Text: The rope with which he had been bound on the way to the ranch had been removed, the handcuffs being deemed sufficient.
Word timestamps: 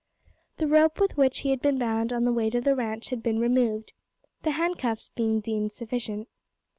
The 0.57 0.65
rope 0.67 0.99
with 0.99 1.15
which 1.15 1.41
he 1.41 1.51
had 1.51 1.61
been 1.61 1.77
bound 1.77 2.11
on 2.11 2.25
the 2.25 2.31
way 2.33 2.49
to 2.49 2.59
the 2.59 2.73
ranch 2.73 3.09
had 3.09 3.21
been 3.21 3.37
removed, 3.37 3.93
the 4.41 4.49
handcuffs 4.49 5.09
being 5.09 5.41
deemed 5.41 5.73
sufficient. 5.73 6.27